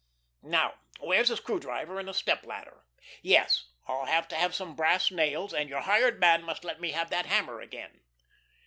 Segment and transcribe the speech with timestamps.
[0.41, 2.85] Now where's a screw driver, and a step ladder?
[3.21, 6.81] Yes, and I'll have to have some brass nails, and your hired man must let
[6.81, 8.01] me have that hammer again."